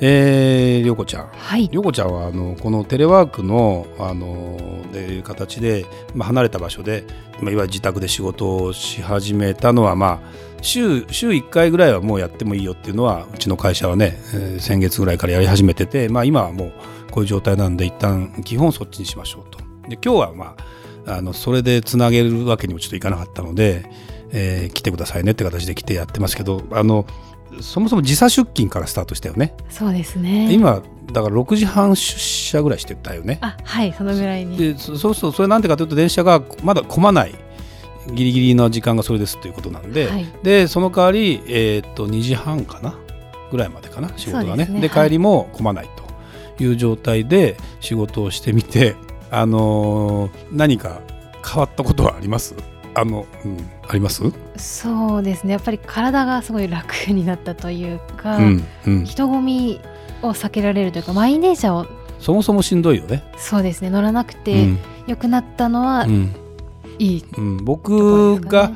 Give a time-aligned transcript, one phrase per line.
[0.00, 4.56] えー、りょうこちゃん、はいりょうこちゃんはあのこのテレワークのあの
[4.92, 7.04] でいう形で、まあ、離れた場所で、
[7.40, 16.72] まあ、いわゆる自宅で仕事をし始めたのは、まあ、週週1回ぐらいはもうやってもいいよっていうのはうちの会社はね、えー先月ぐらいからやり始めてて、まあ、今はもう
[17.10, 19.58] こういう状態なんで一旦基本そっちにしましょうと。
[19.88, 20.56] で今日は、ま
[21.06, 23.90] あ、あのそれでつなげるわけにもちょっといかなかったので、
[24.32, 27.06] えー来てくださいねって形で来てやってますけどあの
[27.60, 29.54] そもそも時差出勤からスタートしたよね。
[29.70, 30.52] そうですね。
[30.52, 30.82] 今
[31.12, 33.38] だから6時半出社ぐらいしてたよね。
[33.40, 34.56] あはいそのぐらいに。
[34.58, 37.34] でそそうするとそれなんでかというと電車がまだ混まない。
[38.12, 40.26] ギリギリの時間がそれですということなんで、はい。
[40.42, 42.94] でその代わり、えーっと2時半かな
[43.50, 44.66] ぐらいまでかな仕事がね。
[44.66, 44.88] でね。
[44.88, 45.08] はい。
[45.08, 45.88] 帰りも混まない
[46.56, 48.94] という状態で仕事をしてみて、
[49.30, 51.00] あのー何か
[51.46, 52.54] 変わったことはあります？
[52.94, 53.56] あの、うん、
[53.88, 54.22] あります、
[54.56, 55.52] そうですね。
[55.52, 59.80] やっぱり体がすごい楽になったというか、うんうん、人混み
[60.22, 61.86] を避けられるというか満員電車を
[62.20, 63.22] そもそもしんどいよね。
[63.36, 63.90] そうですね。
[63.90, 64.78] 乗らなくうてん。
[65.06, 66.34] 良くなったのはうん。
[66.98, 68.72] いいうん、僕が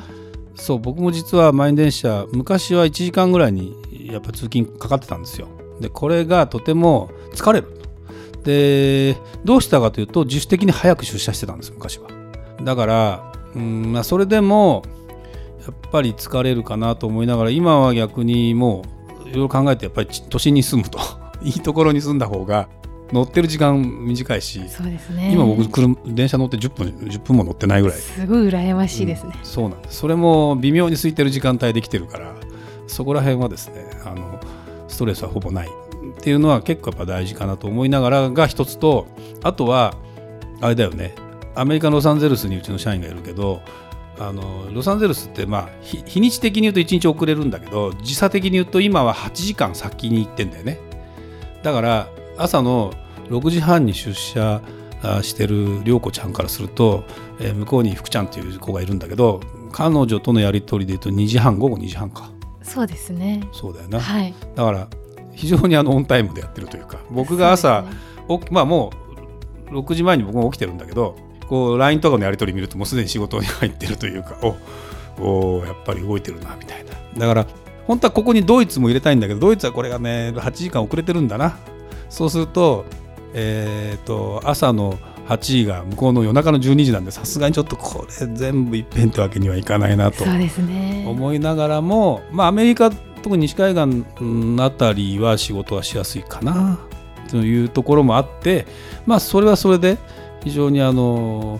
[0.55, 5.47] そう僕も実は満員電車昔は1時間ぐらいにやっぱ通勤かかってたんですよ。
[5.81, 7.67] でこれがとても疲れる
[8.43, 12.07] でどうしたかというと自主的に早く出社してたんです昔は。
[12.63, 15.02] だから、うんまあ、それでもや
[15.71, 18.83] っぱり疲れるかなと思いながら今は逆にも
[19.25, 20.99] ういろいろ考えてやっぱり都心に住むと。
[21.43, 22.69] いいところに住んだ方が
[23.11, 25.31] 乗ってる時間短いしそうですね。
[25.33, 27.97] 今僕車電車乗って10分10分も乗ってないぐらい。
[27.97, 29.97] すごい羨ましいですね、うんそうなんです。
[29.97, 32.33] それも微妙に空いてる時間帯できてるから
[32.87, 34.39] そこら辺はですねあの
[34.87, 39.07] ストレスはほぼないっていうのは結構やっぱ大事かなと思いながらが一つと
[39.43, 39.95] あとは
[40.61, 41.15] あれだよね。
[41.55, 43.61] アメリカのロサンゼルスにうちの社員がいるけど
[44.19, 50.79] あのロサンゼルスってまあ日日にち的に言うと1日遅れるんだけど時差的に言うと今は8時間先に行ってんだよね。
[51.63, 52.93] だから朝の
[53.29, 54.61] 6時半に出社
[55.01, 57.03] あしてる涼子ちゃんからすると、
[57.39, 59.41] えー向こうに福ちゃんっていう子がいるんだけど
[59.71, 62.29] 彼女とのやり取りで言うと2時半午後2時半か。
[62.61, 63.43] そうですね。
[63.51, 64.33] そうだよな、はい。
[64.55, 64.87] だから
[65.33, 67.89] 非常にあのオンタイムでやってるというか僕が朝ね。
[68.27, 68.91] おまあも
[69.69, 71.15] う6時前に僕も起きてるんだけど
[71.53, 74.39] こう LINE とかのやり取り見るともうすでに仕事に入ってるというか
[75.19, 76.93] おおやっぱり動いてるなみたいな。
[77.15, 77.45] だから
[77.85, 81.59] 本当はここにドイツも入れたいんだけどドイツはこれがね8時間遅れてるんだな。
[82.09, 82.85] そうすると
[83.35, 84.97] えっ、と朝の
[85.27, 91.05] 8時が向こうの夜中の12時なんでさすがにちょっとこれ全部いっぺんってわけにはいかないなとそうですね。
[91.07, 96.79] 思いながらも、まあ、アメリカ特に西海岸のあたりは仕事はしやすいかな
[97.29, 98.65] というところもあって、
[99.05, 99.99] まあ、それはそれで
[100.43, 101.59] 非常にあの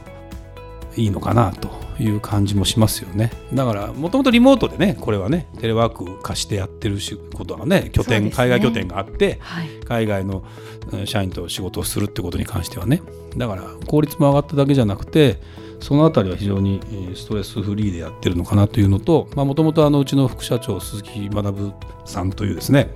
[0.96, 3.32] いいのかなという感じもしますよね。
[3.54, 8.32] だからもともとリモートでねこれはねテレワーク化してやってるしことがね拠点、ね。
[8.32, 9.70] 海外拠点があってはい。
[9.86, 10.44] 海外の
[10.92, 13.02] うん社員と仕事をするってことに関してはね。
[13.38, 15.40] だから効率も上がっただけじゃなくて
[15.80, 21.74] そのあたりは非常にえーストレスフリーでやってるのかなというのともともとうちの副社長鈴木学
[22.06, 22.90] さんというですね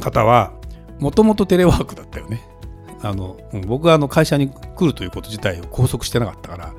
[0.00, 0.52] 方は
[0.98, 2.46] もともとテレワークだったよね
[3.04, 6.74] あの僕があの会社に来るということ自体を拘束してなかったから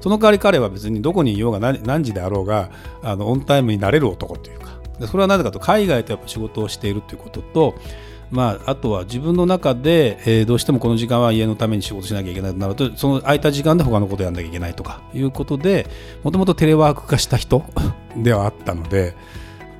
[0.00, 2.70] その代わり彼は別にどこにいようが何何時であろうが
[3.02, 7.74] あのオンタイムになれる男というかでそれはなぜかと海外とやっぱ仕事をしているということと
[8.30, 15.86] まあ、あとは自分の中で、えーどうしてもこの時間は家のために仕事しなきゃいけないとなるとその空いた時間で他のことをやんなきゃいけないとかいうことで
[16.22, 17.64] もともとテレワーク化した人
[18.16, 19.14] ではあったので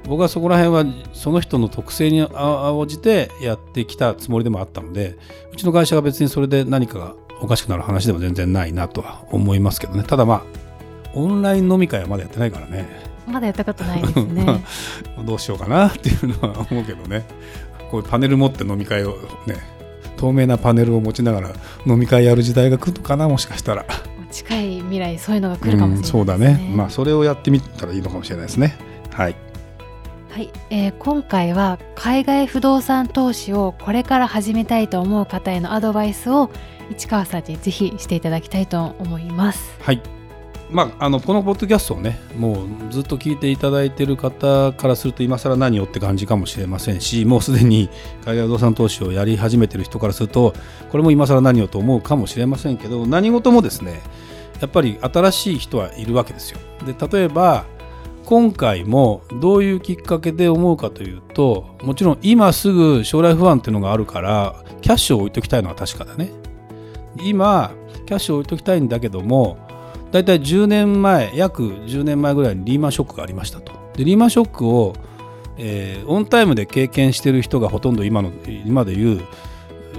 [0.06, 5.18] 僕はそこら辺はその人の特性に応じてやってきたつもりでもあったので
[5.52, 10.04] うちの会社が別にそれで何かがおかしくなる話でも全然ないなとは思いますけどね。
[10.04, 10.42] ただまあ
[11.14, 12.86] オンライン飲み会はまだやってないからね。
[13.26, 14.64] まだやったことないですね。
[15.24, 17.26] どうしようかなっていうのは思うけどね。
[17.90, 19.16] こういうパネル持って飲み会を
[19.46, 19.56] ね
[20.16, 21.50] 透明なパネルを持ちながら
[21.86, 23.84] 飲み会やる時代が来るのかなもしかしたら。
[24.30, 25.96] 近い未来そういうのが来るかもしれないね。
[25.96, 26.72] うんそうだね。
[26.74, 28.76] まあそれをやってみたらいいのかもしれないですね。
[29.12, 29.45] はい
[30.36, 36.50] はい、えー今回は海外不動産投資をこれから始めたいと思う方へのアドバイスを
[36.90, 39.78] 市川さんにぜひしていただきたいと思います。
[39.80, 40.02] はい
[40.70, 47.88] まあ、あのこのポッドキャストをねもうずっと聞いていただいている方からすると今更何をって感じかもしれませんしもうすでに
[48.26, 50.52] 海外不動産投資をやり始めている人からすると
[50.90, 54.02] これも今更何をと思うかもしれませんけど何事もですね
[54.60, 56.58] やっぱり新しい人はいるわけですよ。
[56.84, 57.64] で例えば
[58.26, 66.32] 今回もどういうきっかけで思うかというともちろん今すぐ将来不安っていうのがあるからキャッシュを置いときたいのは確かだね。
[67.22, 67.72] 今
[68.06, 69.58] キャッシュを置いときたいんだけども
[70.10, 74.94] 大体10年前約10年前ぐらいにリーマンショックがありましたとでリーマンショックを、
[75.56, 78.32] えー、オンタイムで経験してる人がほとんど今の
[78.64, 79.24] 今でいう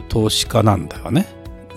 [0.09, 1.27] 投資家なんだよね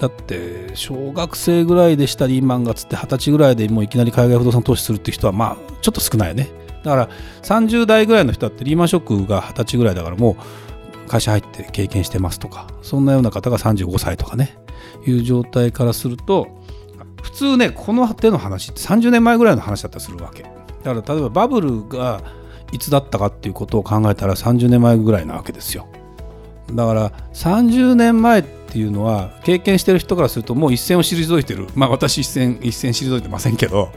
[0.01, 6.49] だって小学生ぐらいでしたリーマンがつって二十歳ぐらいでもういきなり海外不動産投資するって人はまあちょっと少ないよね。
[6.83, 7.09] だから
[7.43, 10.39] 30代ぐらいの人だってリーマンショックが二十歳ぐらいだからも
[11.05, 14.57] う会社入って経験してますとかそんなような方が35歳とかね
[15.07, 16.49] いう状態からすると
[17.23, 20.45] 普通ねこの手の話って30年前ぐらいの話だったりするわけ。
[20.83, 22.23] だから例えばバブルが
[22.73, 25.87] いつだったかっていうことを考えたら30年前ぐらいなわけですよ。
[26.73, 31.67] だから30年前ってていうのは経験してる人からするともう一線を退いてる。
[31.75, 33.91] まあ私一線一線退いてませんけど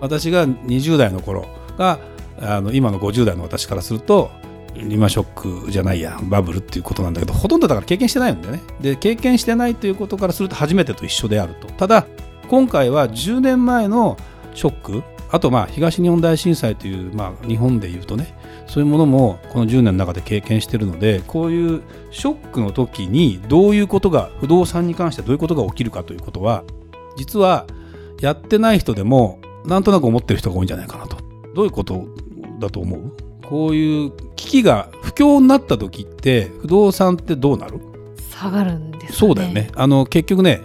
[0.00, 1.46] 私が20代の頃
[1.78, 1.98] が
[2.40, 4.30] あの今の50代の私からすると
[4.74, 8.62] リマショックじゃないやバブルっていうことなんだけどほとんどだから経験してないんだよね。
[8.80, 11.68] で経験してないということからすると初めてと一緒であると。
[11.68, 12.06] ただ
[12.48, 14.16] 今回は10年前の
[14.54, 15.02] ショック
[15.32, 18.34] あとまあ東日本大震災という、まあ、日本でいうとね
[18.66, 26.64] そういうものもこの10年の中で経験してるのでこういうショックの時にどういうことが不動産に関してどういうことが起きるかということは
[27.16, 27.66] 実は
[28.20, 31.18] やってない人でもなんとなく思ってる人が多いんじゃないかなと。
[31.54, 32.06] どういうこと
[32.58, 33.12] だと思う？
[33.46, 37.80] こういう危機が不況になった時って不動産ってどうなる？
[38.30, 39.70] 下がるんです、ね、そうだよね。
[39.74, 40.60] あの結局ね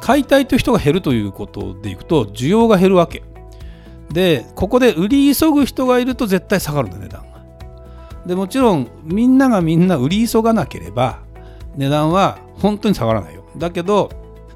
[0.00, 3.22] 買いたいという人が減るということでいくと需要が減るわけ
[4.12, 7.42] でここで売り急ぐ人がいると絶対下がるんだ値段が。
[8.26, 11.20] でもちろんみんながみんな売り急がなければ
[11.76, 13.44] 値段は本当に下がらないよ。
[13.56, 14.10] だけど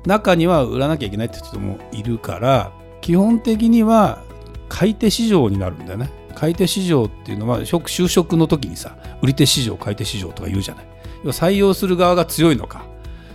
[0.06, 4.22] 中には売らなきゃいけないって人もいるから基本的には
[4.68, 6.10] 買い手市場になるんだよね。
[6.34, 10.86] 買い手市場っていうのは就職の時にさ売り手市場買い手市場とか言うじゃない。
[11.24, 12.84] 採用する側が強いのか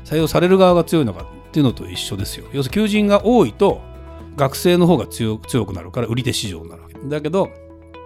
[0.06, 2.46] 採用される側が強いのかっていうのと一緒ですよ。
[2.54, 3.82] 要するに求人が多いと
[4.36, 6.96] 学生の方が強くなるから売り手市場になるわけ。
[7.04, 7.50] だけど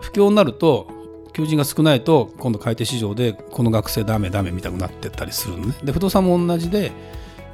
[0.02, 0.88] 不況になると
[1.34, 5.76] 求人が少ないと今度買い手市場でこの学生ダメダメみたくなってったりするのね。
[5.84, 6.92] で不動産も同じで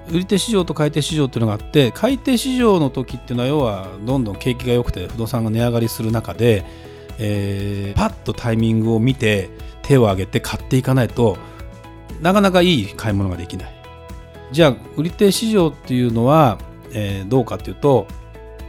[0.09, 6.65] 売り手市場と買い手市場っていうのがあって買い手市場の時っていうのは要はどんどん景気が良くて不動産が値上がりする中で
[7.23, 9.49] えー、パッとタイミングを見て
[9.83, 11.37] 手を挙げて買っていかないと
[12.19, 13.73] なかなかいい買い物ができない。
[14.51, 16.57] じゃあ売り手市場っていうのは、
[16.93, 18.07] えー、どうかっていうと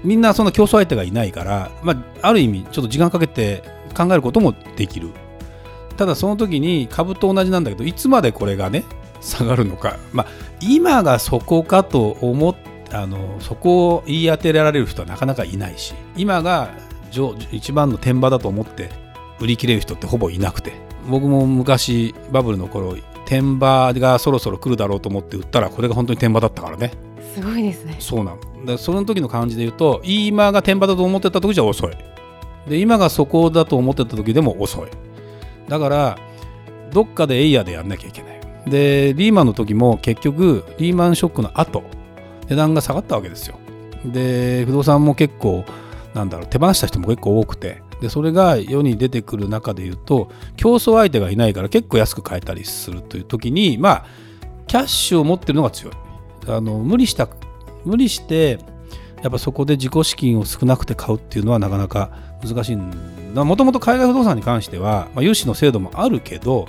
[0.04, 3.62] みんなその競争相手がいないから、まあ、ある意味ちょっと時間かけて
[3.96, 5.10] 考えることもできる。
[5.96, 8.84] ただその時に株と同じなんだけどいつまでこれがね
[9.20, 10.26] 下がるのか、まあ、
[10.60, 12.56] 今がそこかと思っ
[12.92, 16.70] あのそこを言い当てられる人はなかなかいないし今が
[17.50, 18.90] 一番の天場だと思って
[19.40, 20.72] 売り切れる人ってほぼいなくて。
[21.08, 22.96] 僕も昔バブルの頃
[23.26, 26.92] 天場がそろそろ来るだろうと思って売ったらこれが本当に天場だったからね。
[27.34, 27.96] すごいですね。
[27.98, 31.92] そうなのでその時の感じで言うと今が天場だと思ってた時じゃ遅い。
[32.68, 34.88] で今がそこだと思ってた時でも遅い。
[35.68, 36.18] だから
[36.92, 38.40] どっかでエイヤーでやんなきゃいけない。
[38.66, 41.82] でリーマンの時も結局リーマンショックの後
[42.48, 43.56] 値段が下がったわけですよ。
[44.04, 45.64] で不動産も結構
[46.14, 47.82] なんだろう手放した人も結構多くて。
[48.00, 54.06] でそれが世に出てくる中で言うと競争相手がいないから結構安く買えたりするという時にまあ
[54.66, 55.94] キャッシュを持ってるのが強い。
[56.48, 57.28] あの無理した
[57.84, 58.58] 無理して
[59.22, 62.10] やっぱそこで自己資金を少なくて買うっていうのはなかなか
[62.44, 62.76] 難しい。
[62.76, 66.68] もともと海外不動産に関しては、まあ、融資の制度もあるけど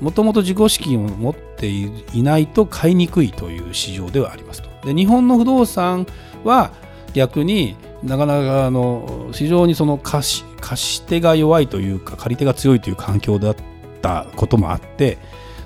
[0.00, 4.68] もともと自己資金を持っていないと買いにくいという市場ではありますと。
[4.86, 6.06] で日本の不動産
[6.44, 6.70] は
[7.14, 13.56] 逆になかなかあの非常にその貸し貸し手が弱いというか借り手が強いという環境だっ
[14.02, 15.18] たこともあって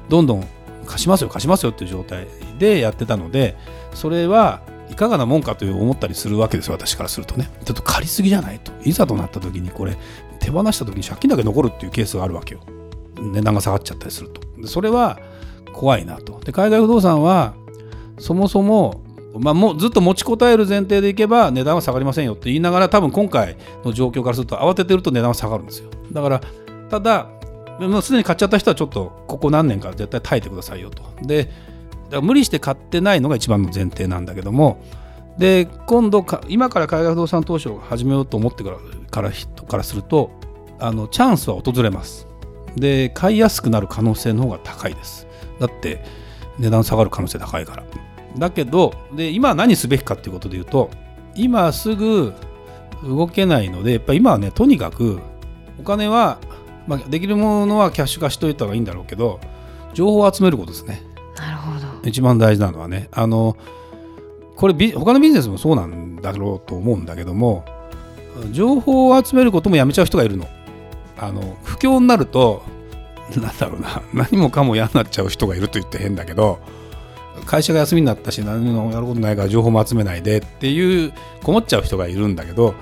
[0.08, 0.46] どんどん
[0.86, 2.26] 貸しますよ貸しますよっていう状態
[2.58, 3.56] でやってたので
[3.94, 4.62] それは
[4.92, 7.50] いかがなもんかという思ったりするわけですよ私からするとね。
[7.64, 8.72] ちょっと借りすぎじゃないと。
[8.84, 9.96] いざとなった時にこれ
[10.38, 12.60] 手放した時に借金だけ残るっていうケースがあるわけよ。
[13.18, 14.66] 値段が下がっちゃったりすると。
[14.66, 15.18] それは
[15.72, 16.38] 怖いなと。
[16.40, 17.54] で海外不動産は
[18.18, 19.00] そもそも
[19.34, 25.88] まあ、もうずっと持ちこたえる前提でいけば値段は下がりませんよって言いながら多分今回の状況からすると慌ててると値段は下がるんですよ。
[26.12, 26.40] だから
[26.90, 27.28] ただ
[27.80, 31.02] もうすでに買っちゃった人はちょっとここ何年か絶対耐えてくださいよと。
[31.22, 31.50] で
[32.20, 34.82] 無理して買ってないのが一番の前提なんだけども
[35.38, 38.78] で今度か今から海外不動産投資を始めようと思ってから
[39.10, 40.30] から人からすると
[40.78, 42.26] あのチャンスは訪れます。
[42.76, 45.26] で買いやすくなる可能性の方が高いです。
[45.60, 46.04] だって
[46.58, 47.84] 値段下がる可能性高いから。
[48.36, 50.90] だけどで今何すべきかっていうことで言うと
[51.34, 52.32] 今すぐ
[53.04, 55.20] 動けないのでやっぱ今はねとにかく
[55.78, 56.38] お金は、
[56.86, 59.40] まあ、できるものはキャッシュ化しといた方がいいんだろうけど
[59.92, 61.02] 情報を集めることですね。
[62.04, 63.56] 一番大事なのはねあの
[64.56, 67.64] これ他のビジネスもそうなんだろうと思うんだけども
[68.50, 70.46] 情報を集めることもやめちゃう人がいるの。
[71.18, 72.64] あの不況になると
[73.36, 76.58] なんだろうな何もかも嫌になっちゃう人がいると言って変だけど
[77.46, 82.74] 会社が休みになったし何もやることないから情報も集めないでっていうこもっちゃう人がいるんだけど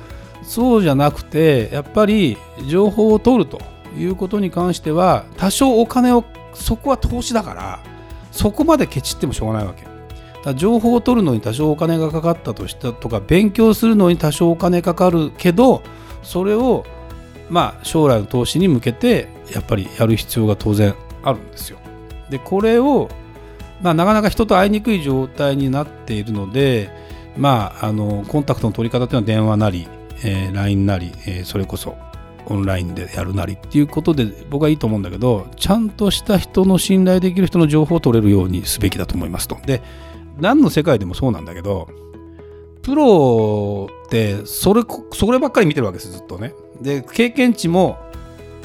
[0.43, 3.61] そうじゃなくてやっぱり情報を取ると
[3.97, 6.25] いうことに関しては多少お金を
[6.55, 7.81] そこは投資だから
[8.31, 9.85] そこまでケチってもしょうがないわけ
[10.45, 15.83] だ情報を取るのに多少お金がかかったとしたとか勉強するのに多少お金かかるけど
[16.23, 16.85] それを
[17.51, 21.79] まあ将来の投資に向けてやっぱりやる必要が当然あるんですよ。
[22.31, 23.11] でこれを、
[23.83, 26.91] まあ、なかなか人と会いにくい状態になっているので、
[27.37, 29.89] まあ、あのコンタクトの取り方というのは電話なり、
[30.25, 31.97] えー、LINE なり、えー、それこそ
[32.47, 39.57] オンラインでやるなりっていうことで僕はいいと思うんだけどちゃんとした人の信頼できる人の情報を取れるようにすべきだと思いますと。
[39.67, 39.83] で
[40.39, 41.89] 何の世界でもそうなんだけど
[42.83, 44.83] プロってそれ
[45.13, 46.55] そればっかり見てるわけですずっとね。
[46.81, 47.99] で経験値も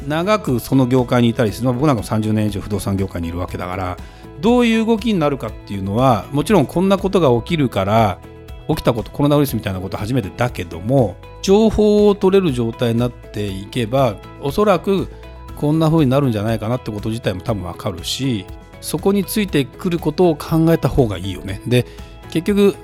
[0.07, 3.97] 長くその業界にいたりする、僕なんかも30年以上不動産業界にいるわけだから
[4.39, 8.19] どういう動きになるかっていうのはもちろんこんなことが起きるから
[8.67, 15.07] 起きたことコロナウイルスみたいなこと初めてだけども情報を取れる状態になっていけばおそらく
[15.55, 18.45] こんな風になるんじゃないかなってこと自体も多分わかるし
[18.81, 21.61] そこについてくることを考えた方がいいよね。
[21.65, 21.85] で
[22.29, 22.75] 結局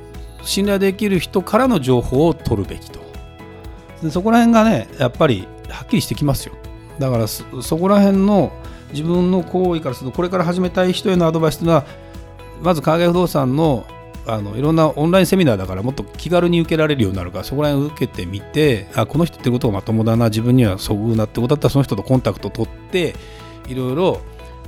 [0.43, 2.99] 信頼できる人からの情報を取るべきと
[4.09, 6.55] そこら辺がねやっぱりはっきりしてきますよ
[6.99, 7.43] だからそ
[7.77, 8.51] こら辺の
[8.91, 11.85] 自分の行為からするとこれから始めたい人へのアドバイスというのは
[12.61, 13.85] まず海外不動産の
[14.27, 23.15] あのいろんなオンラインセミナーだからもっと気軽に受けられるようになるからそこら辺受けてみてあこの人ってことがまともだな自分にはそぐうなってことだったらその人とコンタクト取って
[23.67, 24.21] いろいろ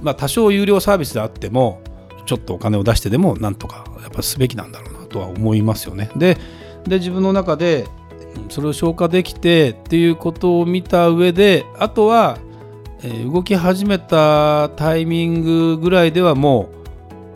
[0.04, 1.82] まあ、多少有料サービスであっても
[2.26, 6.10] ちょっとお金を出してでもなんとかやっぱすべきなんだろうなとは思いますよね。
[6.16, 6.38] で
[6.86, 7.88] で自分の中で
[8.50, 12.38] それを消化できてっていうことを見た上であとは、
[13.02, 16.70] えー、動き始めたタイミングぐらいではも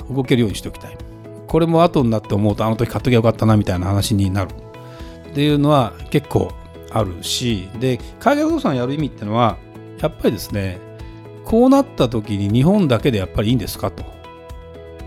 [0.10, 1.07] う動けるようにしておきたい。
[1.48, 4.52] これも後になって思うとあの時買っときゃよかったなみたいな話になる。
[5.32, 6.52] っていうのは結構
[6.92, 7.70] あるし。
[7.80, 9.58] で海外不動産やる意味ってのは
[10.00, 10.80] やっぱりですね
[11.46, 14.04] こうなった時に日本だけでやっぱりいいんですかと。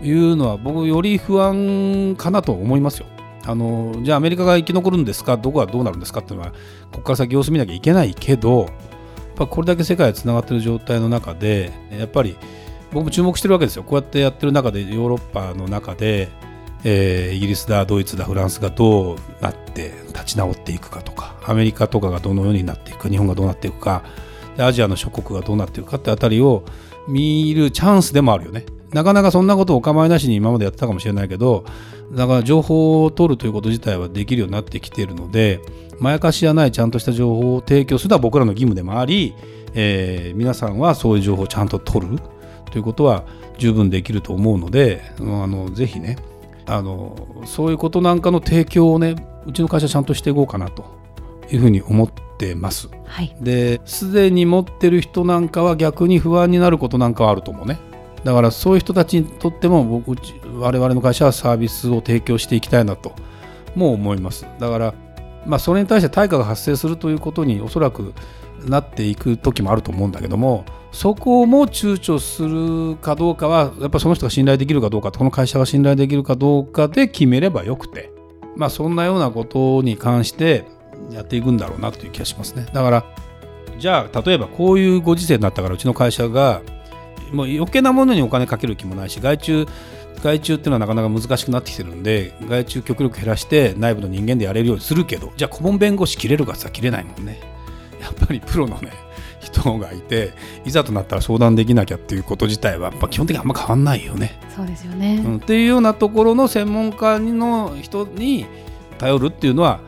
[0.03, 3.05] いうのは僕より不安かなと思いますよ。
[3.45, 5.37] あのじゃあアメリカが生き残るんですか？
[5.37, 6.53] どこがどうなるんですかっていうのは
[6.91, 8.69] ここから先様子見なきゃいけないけどやっ
[9.35, 12.35] ぱこれだけ世界がつながってる状態の中でやっぱり
[12.91, 16.29] 僕も注目してるわけですよこうやってやってる中でヨーロッパの中で、
[16.83, 24.03] えー、イギリスだドイツだフランスがどうなって立ち直っていくかとかアメリカとかがどのようになっていくか日本がどうなっていくか
[24.57, 26.63] アジアの諸国がどうなっていくかってあたりを
[27.07, 28.65] 見るチャンスでもあるよね。
[28.91, 31.65] なかなかそんなことをお構いなしに今までやってたかもしれないけど、
[32.11, 35.61] だから情報を取るということ自体はできるようになってきているので、
[35.99, 39.33] まやかしじゃないちゃんとした情報を提供するのは僕らの義務でもあり、
[39.73, 42.19] えー、皆さんはそういう情報をちゃんと取る
[42.71, 43.23] ということは
[43.57, 46.17] 十分できると思うので、あのぜひね
[46.65, 50.85] あの、そういうことなんかの提供をね、うちの会社ちゃんとしていこうかなと
[51.51, 52.89] いうふうに思ってます。
[53.05, 57.79] はい、ですでに持ってる人なんかは逆に不安になることなんかはあると思うね。
[58.23, 60.15] だからそういう人たちにとっても僕
[60.59, 63.13] 我々の会社はサービスを提供していきたいなと
[63.75, 64.45] も思います。
[64.59, 64.93] だから
[65.45, 68.13] まあそれに対して対価が発生するということにおそらく
[68.65, 78.11] なっていく時もあると思うんだけどもそこも躊躇するかどうかはやっぱその人が信頼できるかどうかこの会社が信頼できるかどうかで決めればよくて
[78.55, 80.65] まあそんなようなことに関して
[81.11, 82.67] やっていくんだろうなという気がしますね。
[82.73, 83.05] だから
[83.79, 86.61] じゃあ例えばこういうご時世になったからうちの会社が
[87.31, 89.67] もう余計なものにお金かける気もないし外注
[90.21, 97.39] 外注っていうのはなかなか難しくなってきてるんで外注極力減らして内部の人間でやれるようにするけどじゃあ顧問弁護士切れるかさ切れないもんね
[98.01, 98.91] やっぱりプロのね
[99.39, 100.33] 人がいて
[100.65, 104.39] いざとなったら相談できなきゃっていうこと自体はやっぱ基本的にあんま変わんないよね。
[104.55, 108.45] そうですよね、うん、っていうようなところの専門家の人に
[108.97, 109.79] 頼るっていうのは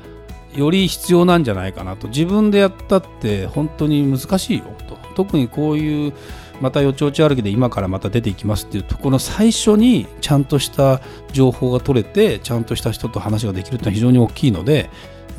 [0.56, 2.08] より必要なんじゃないかなと。
[2.08, 4.98] 自分でやったって本当に難しいよと。
[5.16, 6.14] 特にこういう
[6.62, 11.02] またよちよち歩きで今からまた出ていきますっていうところの最初にちゃんとした
[11.32, 14.90] 情報が取れてちゃんとした人と話ができるっていうのは非常に大きいので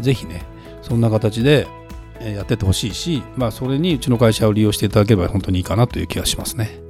[0.01, 0.43] ぜひね
[0.83, 1.67] そんな形で
[2.21, 6.85] やってってほしいし、まあ、それにうちの会社を利用していただければ本当にいいかなという気がしますね。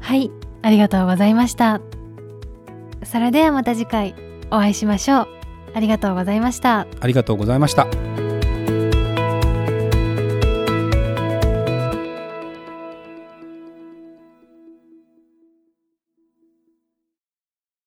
[0.00, 0.30] はい
[0.62, 1.80] ありがとうございました
[3.02, 4.14] それではまた次回
[4.50, 5.28] お会いしましょう
[5.74, 8.15] ありがとうございましたありがとうございました。